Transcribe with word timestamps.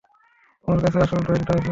তোমার 0.61 0.79
কাছে 0.83 0.97
আসল 1.05 1.19
ড্রয়িংটা 1.19 1.53
আছে? 1.53 1.69